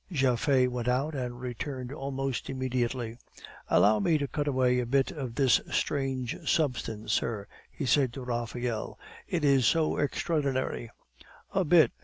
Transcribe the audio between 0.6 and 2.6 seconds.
went out, and returned almost